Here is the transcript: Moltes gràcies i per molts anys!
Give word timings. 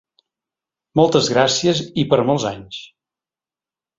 Moltes 0.99 1.27
gràcies 1.33 1.81
i 2.03 2.07
per 2.13 2.19
molts 2.31 2.47
anys! 2.53 2.79